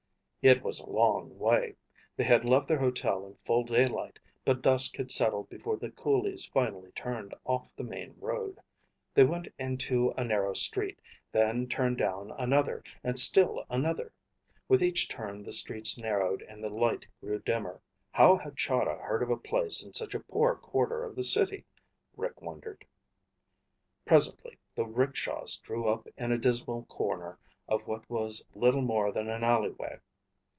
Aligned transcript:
It 0.43 0.63
was 0.63 0.79
a 0.79 0.87
long 0.89 1.37
way. 1.37 1.75
They 2.15 2.23
had 2.23 2.43
left 2.49 2.67
their 2.67 2.79
hotel 2.79 3.27
in 3.27 3.35
full 3.35 3.63
daylight, 3.63 4.17
but 4.43 4.63
dusk 4.63 4.95
had 4.97 5.11
settled 5.11 5.49
before 5.49 5.77
the 5.77 5.91
coolies 5.91 6.47
finally 6.47 6.91
turned 6.93 7.35
off 7.45 7.75
the 7.75 7.83
main 7.83 8.15
road. 8.19 8.57
They 9.13 9.23
went 9.23 9.47
into 9.59 10.09
a 10.17 10.23
narrow 10.23 10.55
street, 10.55 10.97
then 11.31 11.67
turned 11.67 11.99
down 11.99 12.31
another 12.39 12.83
and 13.03 13.19
still 13.19 13.63
another. 13.69 14.11
With 14.67 14.81
each 14.81 15.07
turn 15.07 15.43
the 15.43 15.51
streets 15.51 15.95
narrowed 15.95 16.41
and 16.41 16.63
the 16.63 16.73
light 16.73 17.05
grew 17.19 17.37
dimmer. 17.37 17.79
How 18.09 18.35
had 18.35 18.57
Chahda 18.57 18.97
heard 18.97 19.21
of 19.21 19.29
a 19.29 19.37
place 19.37 19.85
in 19.85 19.93
such 19.93 20.15
a 20.15 20.19
poor 20.21 20.55
quarter 20.55 21.03
of 21.03 21.15
the 21.15 21.23
city? 21.23 21.65
Rick 22.17 22.41
wondered. 22.41 22.83
Presently 24.05 24.57
the 24.73 24.87
rickshaws 24.87 25.57
drew 25.59 25.85
up 25.85 26.07
in 26.17 26.31
a 26.31 26.37
dismal 26.39 26.85
corner 26.85 27.37
of 27.67 27.85
what 27.85 28.09
was 28.09 28.43
little 28.55 28.81
more 28.81 29.11
than 29.11 29.29
an 29.29 29.43
alleyway. 29.43 29.99